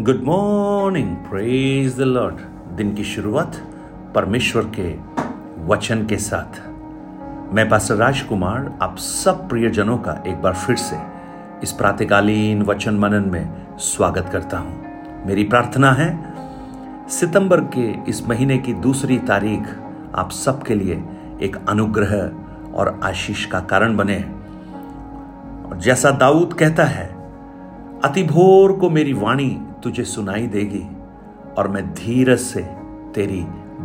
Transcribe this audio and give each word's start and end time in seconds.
Good 0.00 0.20
morning 0.22 1.16
praise 1.16 1.96
the 1.96 2.00
lord 2.00 2.34
दिन 2.76 2.94
की 2.94 3.04
शुरुआत 3.04 3.56
परमेश्वर 4.14 4.62
के 4.62 4.94
वचन 5.66 6.06
के 6.06 6.16
साथ। 6.16 6.60
मैं 7.54 7.68
पास्टर 7.68 7.94
राजकुमार 7.94 8.78
आप 8.82 8.96
सब 8.98 9.48
प्रियजनों 9.48 9.98
का 9.98 10.24
एक 10.26 10.42
बार 10.42 10.54
फिर 10.54 10.76
से 10.76 10.96
इस 11.62 11.72
प्रातकालीन 11.72 12.62
वचन 12.62 12.94
मनन 12.94 13.28
में 13.28 13.76
स्वागत 13.78 14.28
करता 14.32 14.58
हूँ। 14.58 14.84
मेरी 15.26 15.44
प्रार्थना 15.44 15.92
है, 15.92 16.34
सितंबर 17.08 17.60
के 17.60 18.10
इस 18.10 18.28
महीने 18.28 18.58
की 18.58 18.72
दूसरी 18.72 19.18
तारीख 19.18 19.62
आप 20.14 20.30
सबके 20.30 20.74
लिए 20.74 21.02
एक 21.42 21.56
अनुग्रह 21.68 22.16
और 22.74 23.00
आशीष 23.02 23.44
का 23.44 23.60
कारण 23.60 23.96
बने। 23.96 24.20
और 25.68 25.78
जैसा 25.78 26.10
दाऊद 26.10 26.52
कहता 26.52 26.84
है 26.84 27.17
अति 28.04 28.22
भोर 28.22 28.72
को 28.72 28.88
मेरी 28.90 29.12
वाणी 29.12 29.48
तुझे 29.82 30.02
सुनाई 30.04 30.46
देगी, 30.46 30.86
और 31.58 31.68
मैं 31.68 31.84
धीरज 31.94 32.38
से 32.38 32.60
तेरी 33.14 33.40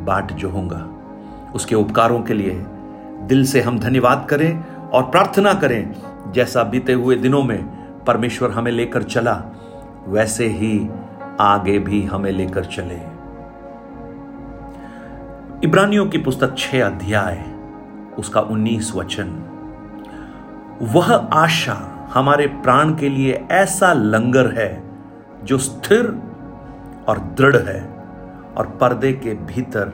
बाट 0.05 0.31
जोहूँगा। 0.31 1.51
उसके 1.55 1.75
उपकारों 1.75 2.21
के 2.21 2.33
लिए 2.33 2.53
दिल 3.27 3.45
से 3.45 3.61
हम 3.61 3.79
धन्यवाद 3.79 4.25
करें 4.29 4.63
और 4.89 5.03
प्रार्थना 5.03 5.53
करें, 5.53 5.93
जैसा 6.31 6.63
बीते 6.63 6.93
हुए 6.93 7.15
दिनों 7.15 7.43
में 7.43 7.63
परमेश्वर 8.05 8.51
हमें 8.51 8.71
लेकर 8.71 9.03
चला, 9.03 9.33
वैसे 10.07 10.47
ही 10.47 10.89
आगे 11.39 11.79
भी 11.79 12.03
हमें 12.03 12.31
लेकर 12.31 12.65
चले। 12.65 12.99
इब्रानियों 15.63 16.05
की 16.05 16.17
पुस्तक 16.17 16.55
छह 16.57 16.85
अध्याय, 16.85 17.43
उसका 18.19 18.41
उन्नीस 18.41 18.91
वचन। 18.95 19.35
वह 20.81 21.13
आशा 21.13 21.92
हमारे 22.13 22.47
प्राण 22.47 22.95
के 22.95 23.09
लिए 23.09 23.47
ऐसा 23.51 23.93
लंगर 23.93 24.51
है 24.51 24.83
जो 25.43 25.57
स्थिर 25.57 26.05
और 27.07 27.17
दृढ़ 27.19 27.55
है 27.55 27.81
और 28.57 28.77
पर्दे 28.81 29.13
के 29.13 29.33
भीतर 29.33 29.85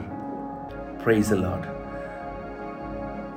प्रेज 1.04 1.32
लॉर्ड 1.32 1.62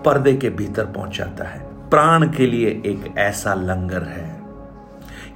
पर्दे 0.04 0.34
के 0.34 0.50
भीतर 0.50 0.86
पहुंचाता 0.86 1.44
है। 1.44 1.90
प्राण 1.90 2.30
के 2.32 2.46
लिए 2.46 2.68
एक 2.86 3.14
ऐसा 3.18 3.54
लंगर 3.54 4.04
है। 4.04 4.42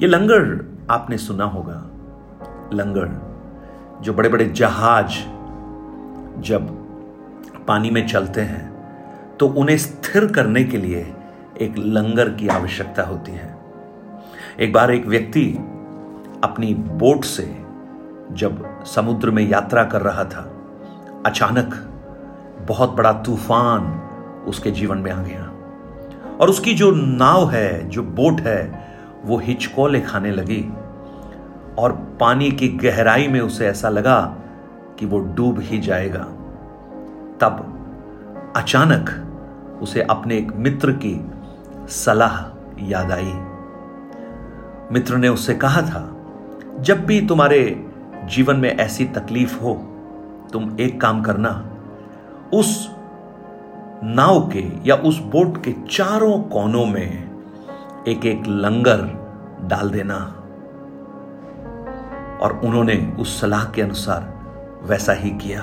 ये 0.02 0.07
लंगर 0.07 0.66
आपने 0.91 1.17
सुना 1.17 1.44
होगा। 1.44 1.83
लंगर 2.73 3.22
जो 4.02 4.13
बड़े 4.13 4.29
बड़े 4.29 4.45
जहाज़ 4.45 5.11
जब 6.41 6.67
पानी 7.67 7.89
में 7.89 8.07
चलते 8.07 8.41
हैं 8.41 8.72
तो 9.39 9.47
उन्हें 9.47 9.77
स्थिर 9.77 10.31
करने 10.31 10.63
के 10.63 10.77
लिए 10.77 11.13
एक 11.61 11.77
लंगर 11.77 12.30
की 12.30 12.47
आवश्यकता 12.47 13.03
होती 13.03 13.31
है। 13.31 13.58
एक 14.59 14.73
बार 14.73 14.91
एक 14.91 15.05
व्यक्ति 15.05 15.53
अपनी 16.44 16.73
बोट 16.73 17.23
से 17.23 17.61
जब 18.31 18.83
समुद्र 18.83 19.31
में 19.31 19.47
यात्रा 19.47 19.83
कर 19.83 20.02
रहा 20.02 20.23
था, 20.23 20.53
अचानक 21.25 21.73
बहुत 22.67 22.91
बड़ा 22.91 23.13
तूफ़ान 23.13 23.83
उसके 24.47 24.72
जीवन 24.72 24.97
में 24.97 25.11
आ 25.11 25.23
गया। 25.23 25.52
और 26.39 26.50
उसकी 26.50 26.73
जो 26.73 26.91
नाव 26.91 27.50
है, 27.50 27.89
जो 27.89 28.03
बोट 28.03 28.41
है, 28.41 28.88
वो 29.25 29.38
हिचकोले 29.38 30.02
खाने 30.02 30.31
लगी 30.31 30.73
और 31.78 31.91
पानी 32.19 32.52
की 32.52 32.67
गहराई 32.67 33.28
में 33.28 33.39
उसे 33.39 33.67
ऐसा 33.67 33.89
लगा 33.89 34.35
कि 35.00 35.05
वो 35.05 35.19
डूब 35.19 35.59
ही 35.59 35.80
जाएगा। 35.80 36.23
तब 37.41 37.73
अचानक 38.55 39.23
उसे 39.81 40.02
अपने 40.02 40.38
एक 40.38 40.52
मित्र 40.55 40.91
की 40.91 41.31
सलाह 41.88 42.57
याद 42.85 43.11
आई 43.11 43.33
मित्र 44.91 45.17
ने 45.17 45.30
उससे 45.30 45.53
कहा 45.53 45.81
था, 45.81 46.17
जब 46.79 47.05
भी 47.05 47.27
तुम्हारे 47.27 47.89
जीवन 48.25 48.55
में 48.55 48.77
ऐसी 48.77 49.05
तकलीफ़ 49.05 49.59
हो, 49.59 49.73
तुम 50.53 50.77
एक 50.79 51.02
काम 51.02 51.21
करना। 51.21 51.66
उस 52.53 52.91
नाव 54.03 54.49
के 54.49 54.72
या 54.85 54.95
उस 54.95 55.19
बोट 55.19 55.63
के 55.63 55.72
चारों 55.72 56.41
कोनों 56.41 56.85
में 56.85 57.29
एक 58.07 58.25
एक 58.25 58.44
लंगर 58.47 59.28
डाल 59.62 59.89
देना। 59.89 60.16
और 62.41 62.62
उन्होंने 62.63 63.16
उस 63.19 63.41
सलाह 63.41 63.66
के 63.66 63.81
अनुसार 63.81 64.33
वैसा 64.83 65.13
ही 65.13 65.29
किया। 65.29 65.62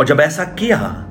और 0.00 0.04
जब 0.06 0.20
ऐसा 0.20 0.44
किया 0.44 1.06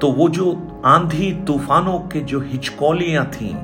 तो 0.00 0.10
वो 0.12 0.28
जो 0.28 0.82
आंधी 0.84 1.32
तूफानों 1.46 1.98
के 1.98 2.20
जो 2.20 2.40
हिचकौलियाँ 2.40 3.24
थी, 3.26 3.56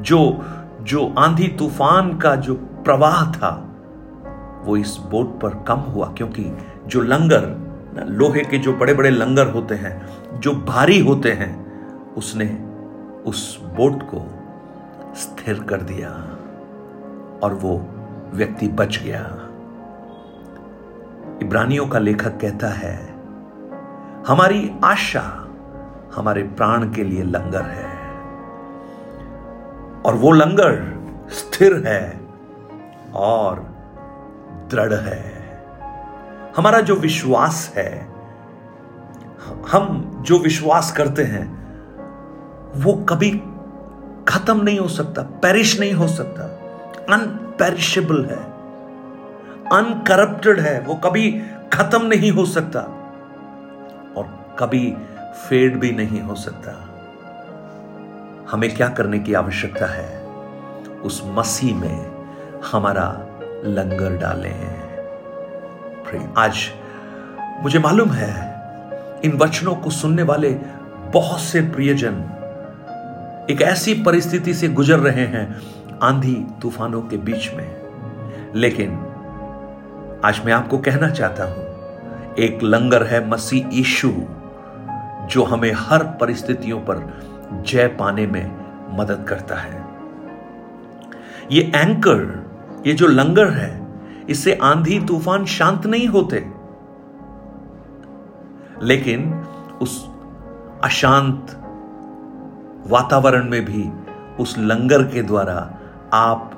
जो 0.00 0.44
जो 0.82 1.14
आंधी 1.18 1.48
तूफ़ान 1.48 2.16
का 2.18 2.36
जो 2.36 2.54
प्रवाह 2.54 3.32
था, 3.32 3.50
वो 4.64 4.76
इस 4.76 4.96
बोट 5.10 5.40
पर 5.40 5.64
कम 5.68 5.80
हुआ 5.90 6.06
क्योंकि 6.06 6.44
जो 6.86 7.00
लंगर 7.00 7.70
लोहे 8.08 8.44
के 8.44 8.58
जो 8.58 8.72
बड़े 8.72 8.94
बड़े 8.94 9.10
लंगर 9.10 9.46
होते 9.46 9.74
हैं, 9.74 10.08
जो 10.40 10.54
भारी 10.54 10.98
होते 10.98 11.32
हैं, 11.32 11.52
उसने 12.14 12.46
उस 13.26 13.58
बोट 13.62 14.02
को 14.02 14.24
स्थिर 15.14 15.60
कर 15.60 15.80
दिया 15.80 16.10
और 17.42 17.54
वो 17.54 17.76
व्यक्ति 18.34 18.68
बच 18.68 18.98
गया। 18.98 19.20
इब्रानियों 21.42 21.86
का 21.86 21.98
लेखक 21.98 22.38
कहता 22.40 22.68
है, 22.68 22.96
हमारी 24.26 24.70
आशा 24.84 25.46
हमारे 26.14 26.42
प्राण 26.42 26.92
के 26.92 27.04
लिए 27.04 27.22
लंगर 27.22 27.62
है। 27.62 28.00
और 30.06 30.14
वो 30.14 30.32
लंगर 30.32 31.00
स्थिर 31.30 31.86
है 31.86 32.20
और 33.14 33.70
दृढ़ 34.70 34.92
है। 34.92 35.40
हमारा 36.56 36.80
जो 36.80 36.94
विश्वास 36.94 37.72
है, 37.76 38.12
हम 39.72 40.16
जो 40.26 40.38
विश्वास 40.38 40.92
करते 40.92 41.22
हैं, 41.22 41.60
वो 42.74 42.92
कभी 42.92 43.30
खत्म 44.28 44.62
नहीं 44.62 44.78
हो 44.78 44.88
सकता 44.88 45.22
पेरिश 45.22 45.80
नहीं 45.80 45.92
हो 45.92 46.08
सकता। 46.08 46.42
अनपेरिशेबल 47.14 48.24
है। 48.24 48.36
अनकरप्टेड 49.72 50.60
है। 50.60 50.80
वो 50.80 50.94
कभी 50.94 51.42
खत्म 51.72 52.06
नहीं 52.06 52.30
हो 52.30 52.44
सकता। 52.44 52.80
और 54.16 54.56
कभी 54.58 54.96
फेड 55.34 55.80
भी 55.80 55.92
नहीं 55.92 56.20
हो 56.20 56.34
सकता। 56.34 56.86
हमें 58.50 58.74
क्या 58.74 58.88
करने 58.88 59.18
की 59.18 59.34
आवश्यकता 59.34 59.86
है? 59.86 60.26
उस 60.88 61.22
मसीह 61.24 61.76
में 61.76 62.26
हमारा 62.72 63.26
लंगर 63.64 64.16
डालें। 64.16 64.80
आज 66.38 66.70
मुझे 67.62 67.78
मालूम 67.78 68.10
है, 68.10 68.54
इन 69.24 69.32
वचनों 69.32 69.74
को 69.74 69.90
सुनने 69.90 70.22
वाले 70.22 70.50
बहुत 71.14 71.40
से 71.40 71.60
प्रियजन 71.60 72.12
एक 73.50 73.62
ऐसी 73.62 73.94
परिस्थिति 73.94 74.54
से 74.54 74.68
गुजर 74.68 74.98
रहे 74.98 75.26
हैं, 75.26 75.60
आंधी 76.02 76.46
तूफानों 76.62 77.02
के 77.02 77.16
बीच 77.16 77.54
में। 77.54 77.76
लेकिन 78.54 78.90
आज 80.24 80.40
मैं 80.44 80.52
आपको 80.52 80.78
कहना 80.78 81.10
चाहता 81.10 81.44
हूँ, 81.44 82.34
एक 82.36 82.62
लंगर 82.62 83.06
है 83.06 83.28
मसीह 83.28 83.68
यीशु। 83.72 84.12
जो 85.30 85.44
हमें 85.44 85.72
हर 85.72 86.04
परिस्थितियों 86.04 86.80
पर 86.80 87.22
जय 87.66 87.86
पाने 87.86 88.26
में 88.26 88.60
मदद 88.98 89.26
करता 89.28 89.54
है। 89.54 89.86
ये 91.52 91.72
एंकर 91.74 92.50
ये 92.86 92.92
जो 92.92 93.06
लंगर 93.06 93.50
है, 93.50 93.86
इससे 94.28 94.58
आंधी 94.62 95.00
तूफ़ान 95.00 95.44
शांत 95.44 95.86
नहीं 95.86 96.06
होते। 96.06 96.52
लेकिन 98.82 99.34
उस 99.82 100.08
अशांत 100.84 101.46
वातावरण 102.86 103.50
में 103.50 103.64
भी 103.64 103.90
उस 104.42 104.58
लंगर 104.58 105.02
के 105.02 105.22
द्वारा 105.22 105.78
आप 106.12 106.52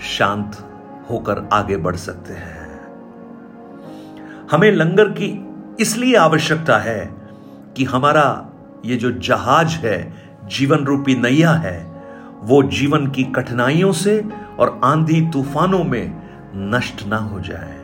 शांत 0.00 0.68
होकर 1.10 1.48
आगे 1.52 1.76
बढ़ 1.76 1.96
सकते 1.96 2.32
हैं। 2.32 2.80
हमें 4.50 4.72
लंगर 4.72 5.04
की 5.04 5.48
इसलिए 5.80 6.16
आवश्यकता 6.16 6.78
है 6.78 7.17
कि 7.78 7.84
हमारा 7.84 8.46
ये 8.84 8.96
जो 8.96 9.10
जहाज़ 9.12 9.68
है 9.68 10.12
जीवन 10.44 10.84
रूपी 10.84 11.14
नैया 11.14 11.50
है, 11.50 12.02
वो 12.40 12.62
जीवन 12.62 13.06
की 13.06 13.24
कठिनाइयों 13.24 13.92
से 13.92 14.28
और 14.58 14.80
आंधी 14.84 15.20
तूफानों 15.20 15.84
में 15.84 16.22
नष्ट 16.54 17.06
ना 17.06 17.16
हो 17.16 17.40
जाए। 17.40 17.78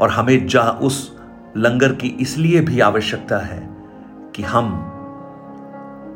और 0.00 0.10
हमें 0.10 0.46
जा 0.46 0.62
उस 0.62 1.18
लंगर 1.56 1.92
की 1.92 2.08
इसलिए 2.08 2.60
भी 2.60 2.80
आवश्यकता 2.80 3.38
है 3.38 3.68
कि 4.34 4.42
हम 4.42 4.74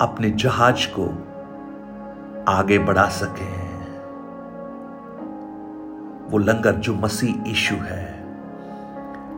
अपने 0.01 0.31
जहाज़ 0.31 0.87
को 0.99 1.07
आगे 2.49 2.79
बढ़ा 2.79 3.09
सके। 3.09 3.69
वो 6.29 6.39
लंगर 6.39 6.73
जो 6.73 6.95
मसीह 6.95 7.51
ईशु 7.51 7.75
है, 7.75 8.25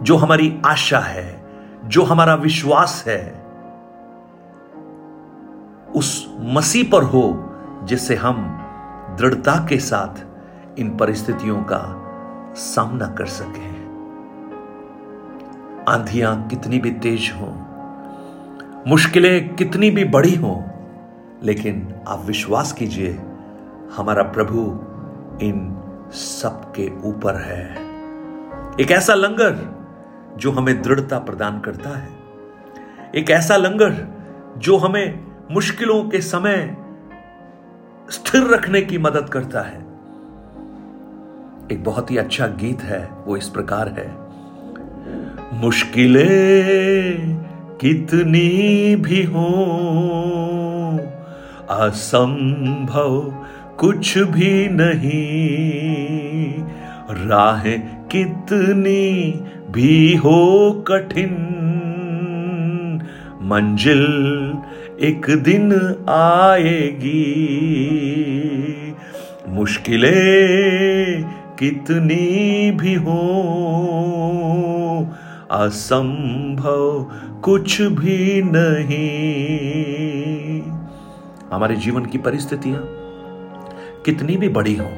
जो 0.03 0.17
हमारी 0.17 0.63
आशा 0.67 0.99
है 0.99 1.40
जो 1.85 2.03
हमारा 2.03 2.35
विश्वास 2.35 3.05
है, 3.07 3.45
उस 5.97 6.37
मसीह 6.41 6.91
पर 6.93 7.03
हो, 7.03 7.55
जिससे 7.85 8.15
हम 8.15 8.37
दृढ़ता 9.19 9.67
के 9.69 9.79
साथ 9.79 10.27
इन 10.79 10.97
परिस्थितियों 10.97 11.63
का 11.63 11.97
सामना 12.55 13.07
कर 13.07 13.27
सके। 13.27 13.69
आंधियाँ 15.93 16.49
कितनी 16.49 16.79
भी 16.79 16.91
तेज 16.91 17.33
हो, 17.41 17.47
मुश्किलें 18.87 19.55
कितनी 19.55 19.91
भी 19.91 20.05
बड़ी 20.05 20.35
हो, 20.35 20.65
लेकिन 21.43 21.95
आप 22.09 22.25
विश्वास 22.25 22.73
कीजिए, 22.73 23.13
हमारा 23.97 24.23
प्रभु 24.23 24.61
इन 25.45 25.77
सब 26.13 26.73
के 26.77 26.91
ऊपर 27.09 27.37
है। 27.37 27.67
एक 28.81 28.91
ऐसा 28.91 29.15
लंगर 29.15 29.80
जो 30.37 30.51
हमें 30.51 30.83
दृढ़ता 30.83 31.19
प्रदान 31.19 31.61
करता 31.61 31.99
है। 31.99 32.09
एक 33.15 33.31
ऐसा 33.31 33.57
लंगर 33.57 34.09
जो 34.59 34.77
हमें 34.77 35.25
मुश्किलों 35.51 36.05
के 36.09 36.21
समय 36.21 36.77
स्थिर 38.11 38.43
रखने 38.43 38.83
की 38.83 38.99
मदद 38.99 39.29
करता 39.29 39.61
है। 39.61 39.79
एक 41.73 41.85
बहुत 41.85 42.11
ही 42.11 42.17
अच्छा 42.17 42.47
गीत 42.47 42.83
है, 42.83 43.11
वो 43.27 43.37
इस 43.37 43.49
प्रकार 43.49 43.89
है। 43.89 44.31
मुश्किलें 45.61 47.37
कितनी 47.81 48.97
भी 48.97 49.23
हो, 49.25 49.45
असंभव 51.71 53.21
कुछ 53.79 54.19
भी 54.19 54.69
नहीं। 54.69 56.65
राहें 57.29 58.05
कितनी 58.05 59.33
भी 59.71 60.17
हो 60.17 60.39
कठिन। 60.89 61.33
मंजिल 63.43 64.03
एक 65.01 65.27
दिन 65.43 65.73
आएगी। 66.09 67.17
मुश्किलें 69.49 71.23
कितनी 71.59 72.71
भी 72.71 72.95
हो, 72.95 73.17
असंभव 75.51 76.83
कुछ 77.41 77.81
भी 77.83 78.43
नहीं। 78.45 79.11
हमारे 81.53 81.77
जीवन 81.77 82.05
की 82.05 82.19
परिस्थितियाँ 82.19 82.83
कितनी 84.05 84.37
भी 84.37 84.49
बड़ी 84.49 84.75
हो, 84.77 84.89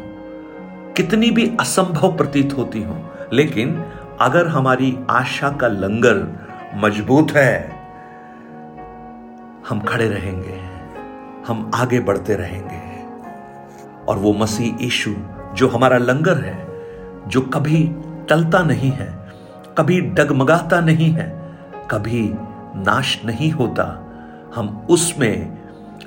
कितनी 0.96 1.30
भी 1.30 1.50
असंभव 1.60 2.16
प्रतीत 2.16 2.52
होती 2.56 2.82
हो, 2.82 2.96
लेकिन 3.32 3.68
अगर 4.22 4.46
हमारी 4.46 4.98
आशा 5.10 5.50
का 5.50 5.68
लंगर 5.68 6.40
मज़बूत 6.74 7.30
है, 7.30 7.70
हम 9.68 9.80
खड़े 9.80 10.08
रहेंगे, 10.08 10.60
हम 11.46 11.70
आगे 11.74 12.00
बढ़ते 12.00 12.34
रहेंगे। 12.34 12.92
और 14.08 14.16
वो 14.16 14.32
मसीह 14.32 14.84
यीशु, 14.84 15.14
जो 15.54 15.68
हमारा 15.68 15.98
लंगर 15.98 16.36
है, 16.36 16.66
जो 17.28 17.40
कभी 17.40 17.90
टलता 18.28 18.62
नहीं 18.62 18.90
है, 18.90 19.28
कभी 19.78 20.00
डगमगाता 20.00 20.80
नहीं 20.80 21.10
है, 21.10 21.56
कभी 21.90 22.30
नाश 22.76 23.20
नहीं 23.24 23.50
होता, 23.50 24.06
हम 24.54 24.86
उसमें, 24.90 25.58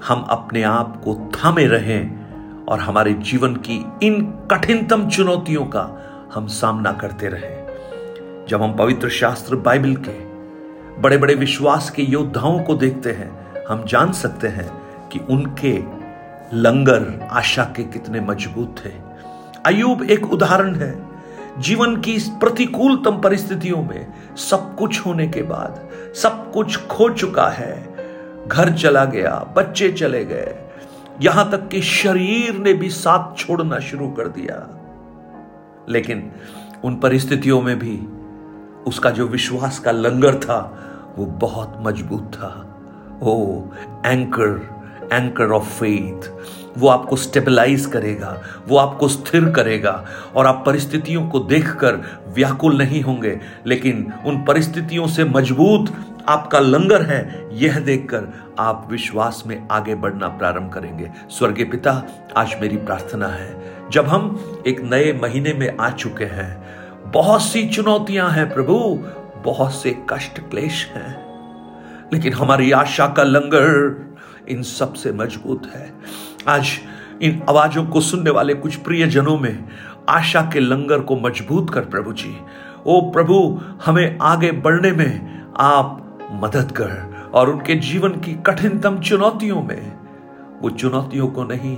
हम 0.08 0.22
अपने 0.22 0.64
आप 0.64 1.02
को 1.04 1.32
थामे 1.36 1.66
रहें 1.66 2.20
और 2.66 2.80
हमारे 2.80 3.14
जीवन 3.14 3.56
की 3.56 3.86
इन 4.04 4.22
कठिनतम 4.52 5.10
चुनौतियों 5.10 5.66
का 5.66 6.02
हम 6.34 6.48
सामना 6.48 6.92
करते 6.92 7.28
रहें। 7.28 7.65
जब 8.50 8.62
हम 8.62 8.76
पवित्र 8.76 9.10
शास्त्र 9.10 9.56
बाइबल 9.56 9.96
के 9.96 10.36
बड़े 11.02 11.18
बड़े 11.18 11.36
विश्वास 11.36 11.90
के 11.90 12.02
योद्धाओं 12.02 12.60
को 12.60 12.76
देखते 12.76 13.12
हैं, 13.12 13.64
हम 13.70 13.86
जान 13.86 14.12
सकते 14.12 14.48
हैं 14.48 14.72
कि 15.10 15.20
उनके 15.20 15.84
लंगर 16.54 17.28
आशा 17.32 17.64
के 17.64 17.84
कितने 17.84 18.22
मज़बूत 18.22 18.76
थे। 18.86 18.92
अयूब 19.66 20.04
एक 20.04 20.34
उदाहरण 20.34 20.76
है। 20.76 21.08
जीवन 21.60 21.98
की 21.98 22.18
प्रतिकूलतम 22.20 23.22
परिस्थितियों 23.22 23.84
में 23.84 24.08
सब 24.38 24.76
कुछ 24.76 25.06
होने 25.06 25.28
के 25.28 25.42
बाद 25.42 25.90
सब 26.16 26.52
कुछ 26.54 26.88
खो 26.88 27.10
चुका 27.10 27.48
है। 27.48 27.96
घर 28.48 28.74
चला 28.74 29.06
गया, 29.06 29.54
बच्चे 29.58 29.92
चले 29.92 30.26
गए। 30.26 30.56
यहाँ 31.22 31.52
तक 31.52 31.68
कि 31.68 31.82
शरीर 31.82 32.54
ने 32.54 32.74
भी 32.74 32.90
साथ 32.90 33.38
छोड़ना 33.38 33.80
शुरू 33.80 34.08
कर 34.08 34.28
दिया। 34.28 34.82
लेकिन 35.90 36.32
उन 36.84 36.96
परिस्थितियों 36.96 37.62
में 37.62 37.80
भी 37.80 38.15
उसका 38.88 39.10
जो 39.10 39.28
विश्वास 39.28 39.80
का 39.80 39.92
लंगर 39.92 40.36
था, 40.36 40.60
वो 41.18 41.26
बहुत 41.26 41.78
मज़बूत 41.82 42.32
था। 42.34 42.62
Oh 43.24 43.62
anchor 44.06 44.70
anchor 45.14 45.52
of 45.52 45.70
faith 45.70 46.30
वो 46.78 46.88
आपको 46.88 47.16
स्टेबलाइज 47.16 47.86
करेगा, 47.86 48.42
वो 48.68 48.78
आपको 48.78 49.08
स्थिर 49.08 49.50
करेगा 49.50 50.06
और 50.36 50.46
आप 50.46 50.64
परिस्थितियों 50.66 51.30
को 51.30 51.40
देखकर 51.40 51.96
व्याकुल 52.28 52.78
नहीं 52.78 53.02
होंगे, 53.02 53.40
लेकिन 53.68 54.14
उन 54.26 54.44
परिस्थितियों 54.46 55.08
से 55.08 55.24
मज़बूत 55.24 55.94
आपका 56.28 56.60
लंगर 56.60 57.02
है, 57.02 57.50
यह 57.54 57.80
देखकर 57.80 58.28
आप 58.60 58.88
विश्वास 58.92 59.44
में 59.48 59.68
आगे 59.72 59.96
बढ़ना 59.96 60.28
प्रारंभ 60.28 60.74
करेंगे। 60.74 61.12
स्वर्गीय 61.30 61.66
पिता, 61.66 61.92
आज 62.38 62.56
मेरी 62.62 62.78
प्रार्थना 62.78 63.28
है। 63.28 63.74
जब 63.92 64.08
हम 64.08 64.40
एक 64.68 64.82
नए 64.82 65.20
महीने 65.24 65.54
में 65.54 65.78
आ 65.78 65.90
चुके 65.90 66.26
हैं 66.26 66.66
बहुत 67.08 67.42
सी 67.42 67.68
चुनौतियाँ 67.68 68.30
हैं 68.30 68.54
प्रभु, 68.54 69.04
बहुत 69.44 69.74
से 69.74 69.98
कष्ट 70.10 70.40
क्लेश 70.40 70.92
हैं। 70.96 71.26
लेकिन 72.14 72.34
हमारी 72.34 72.72
आशा 72.72 73.08
का 73.08 73.24
लंगर 73.24 73.96
इन 74.50 74.64
सबसे 74.64 75.12
मज़बूत 75.12 75.72
है। 75.76 75.94
आज 76.48 76.68
इन 77.22 77.44
आवाजों 77.50 77.86
को 77.86 78.02
सुनने 78.02 78.30
वाले 78.30 78.54
कुछ 78.54 78.76
प्रिय 78.76 79.08
जनों 79.08 79.38
में 79.38 79.70
आशा 80.10 80.42
के 80.42 80.60
लंगर 80.60 81.00
को 81.00 81.16
मज़बूत 81.16 81.70
कर 81.70 81.86
प्रभु 81.86 82.14
जी। 82.14 82.38
ओ 82.86 83.02
प्रभु, 83.02 83.62
हमें 83.86 84.18
आगे 84.22 84.52
बढ़ने 84.52 84.92
में 84.92 85.42
आप 85.58 86.20
मदद 86.32 86.72
कर 86.72 87.16
और 87.34 87.50
उनके 87.50 87.76
जीवन 87.76 88.10
की 88.10 88.34
कठिनतम 88.34 89.00
चुनौतियों 89.00 89.64
में, 89.64 89.98
वो 90.62 90.70
चुनौतियों 90.70 91.28
को 91.28 91.44
नहीं, 91.44 91.78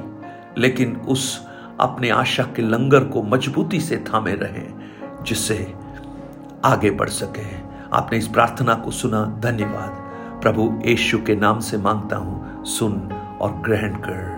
लेकिन 0.57 0.95
उस 0.95 1.47
अपने 1.79 2.09
आशा 2.09 2.43
के 2.43 2.61
लंगर 2.61 3.03
को 3.03 3.23
मजबूती 3.23 3.79
से 3.79 3.97
थामे 3.97 4.31
रहे। 4.31 4.76
जिससे 5.27 5.75
आगे 6.65 6.91
बढ़ 6.91 7.09
सके। 7.09 7.67
आपने 7.93 8.17
इस 8.17 8.27
प्रार्थना 8.27 8.73
को 8.75 8.91
सुना। 8.91 9.37
धन्यवाद। 9.39 10.07
प्रभु 10.41 10.81
यीशु 10.85 11.17
के 11.17 11.35
नाम 11.35 11.59
से 11.59 11.77
माँगता 11.77 12.15
हूँ, 12.15 12.65
सुन 12.65 13.11
और 13.41 13.51
ग्रहण 13.51 13.95
कर। 13.95 14.37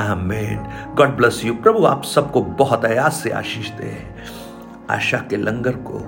आमेन। 0.00 0.68
God 0.94 1.16
bless 1.16 1.44
you. 1.44 1.54
प्रभु, 1.54 1.84
आप 1.84 2.04
सबको 2.04 2.42
बहुत 2.42 2.84
अयास 2.84 3.14
से 3.14 3.30
आशीष 3.30 3.70
दे। 3.70 4.14
आशा 4.90 5.18
के 5.18 5.36
लंगर 5.36 5.72
को 5.72 6.00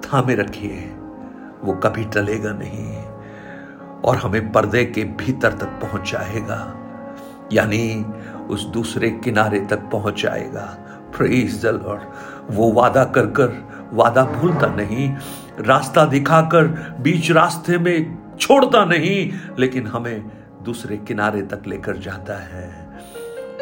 थामे 0.00 0.34
रखिए। 0.34 0.96
वो 1.64 1.72
कभी 1.72 2.04
टलेगा 2.04 2.52
नहीं 2.52 3.02
और 4.04 4.16
हमें 4.16 4.52
पर्दे 4.52 4.84
के 4.84 5.04
भीतर 5.04 5.52
तक 5.52 5.66
पहुंचाएगा। 5.66 6.74
यानी 7.52 8.04
उस 8.50 8.64
दूसरे 8.64 9.10
किनारे 9.10 9.60
तक 9.60 9.76
पहुंचाएगा। 9.76 10.83
प्रेज 11.16 11.60
द 11.62 11.66
लॉर्ड 11.66 12.54
वो 12.54 12.72
वादा 12.72 13.04
कर 13.04 13.26
कर 13.26 13.88
वादा 13.92 14.24
भूलता 14.24 14.66
नहीं, 14.66 15.14
रास्ता 15.60 16.04
दिखाकर 16.04 16.66
बीच 17.00 17.30
रास्ते 17.30 17.78
में 17.78 18.18
छोड़ता 18.40 18.84
नहीं, 18.84 19.32
लेकिन 19.58 19.86
हमें 19.86 20.30
दूसरे 20.64 20.96
किनारे 20.96 21.42
तक 21.42 21.62
लेकर 21.66 21.96
जाता 21.96 22.38
है। 22.38 22.68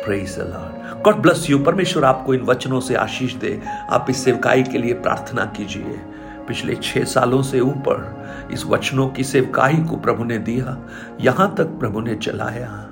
Praise 0.05 0.39
Lord 0.39 1.03
God 1.03 1.17
bless 1.17 1.47
you 1.51 1.59
परमेश्वर 1.59 2.05
आपको 2.05 2.35
इन 2.35 2.41
वचनों 2.41 2.81
से 2.81 2.95
आशीष 2.95 3.35
दे। 3.35 3.61
आप 3.91 4.07
इस 4.11 4.25
सेवकाई 4.25 4.63
के 4.63 4.79
लिए 4.79 4.95
प्रार्थना 4.95 5.45
कीजिए। 5.45 6.01
पिछले 6.49 6.75
छह 6.75 7.05
सालों 7.05 7.43
से 7.43 7.61
ऊपर 7.61 8.49
इस 8.53 8.65
वचनों 8.67 9.09
की 9.09 9.25
सेवकाई 9.25 9.77
को 9.91 9.97
प्रभु 9.97 10.25
ने 10.25 10.39
दिया। 10.39 10.77
यहाँ 11.21 11.55
तक 11.59 11.65
प्रभु 11.65 12.01
ने 12.01 12.15
चलाया। 12.15 12.89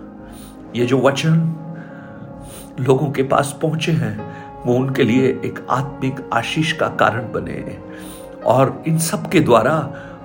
ये 0.77 0.87
जो 0.87 1.01
वचन 1.01 1.57
लोगों 2.81 3.11
के 3.11 3.23
पास 3.23 3.59
पहुँचे 3.63 3.93
हैं 3.93 4.30
वो 4.67 4.75
उनके 4.75 5.05
लिए 5.05 5.27
एक 5.27 5.67
आत्मिक 5.71 6.31
आशीष 6.33 6.73
का 6.73 6.89
कारण 6.89 7.33
बने 7.33 7.79
और 8.45 8.83
इन 8.87 8.99
सब 8.99 9.31
के 9.31 9.41
द्वारा 9.41 9.79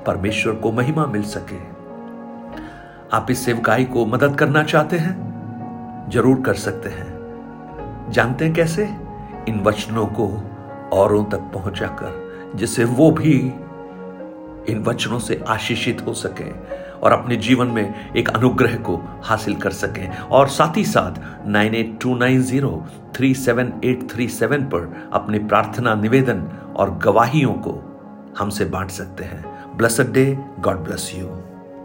परमेश्वर 0.05 0.53
को 0.53 0.71
महिमा 0.71 1.05
मिल 1.05 1.23
सके। 1.23 1.75
आप 3.17 3.27
इस 3.29 3.45
सेवकाई 3.45 3.85
को 3.85 4.05
मदद 4.05 4.35
करना 4.35 4.63
चाहते 4.63 4.97
हैं? 4.97 5.25
ज़रूर 6.09 6.41
कर 6.41 6.53
सकते 6.53 6.89
हैं। 6.89 7.15
जानते 8.09 8.45
हैं 8.45 8.53
कैसे? 8.53 8.83
इन 9.47 9.59
वचनों 9.63 10.05
को 10.05 10.43
औरों 10.93 11.25
तक 11.25 11.37
पहुंचाकर, 11.37 12.25
जिससे 12.55 12.83
वो 12.83 13.11
भी 13.11 13.53
इन 14.69 14.83
वचनों 14.87 15.19
से 15.19 15.43
आशीषित 15.47 16.03
हो 16.07 16.13
सके। 16.13 16.49
और 17.05 17.11
अपने 17.11 17.35
जीवन 17.37 17.67
में 17.67 18.13
एक 18.15 18.29
अनुग्रह 18.29 18.75
को 18.81 18.99
हासिल 19.23 19.55
कर 19.55 19.71
सकें 19.73 20.07
और 20.17 20.47
साथ 20.49 20.77
ही 20.77 20.85
साथ 20.85 21.47
nine 21.47 21.75
eight 21.75 21.97
two 22.01 22.15
nine 22.15 22.41
zero 22.43 22.85
three 23.15 23.33
seven 23.35 23.73
eight 23.83 24.09
three 24.11 24.27
seven 24.29 24.63
पर 24.73 25.09
अपने 25.13 25.39
प्रार्थना, 25.39 25.95
निवेदन 25.95 26.47
और 26.75 26.97
गवाहियों 26.97 27.53
को 27.67 27.81
हमसे 28.37 28.65
बांट 28.65 28.91
सकते 28.91 29.23
हैं 29.23 29.43
blessed 29.77 30.13
day 30.13 30.25
God 30.59 30.83
bless 30.83 31.11
you. 31.15 31.44